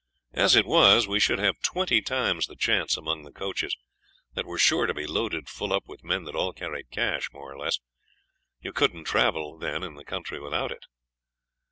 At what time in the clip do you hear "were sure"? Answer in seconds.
4.47-4.87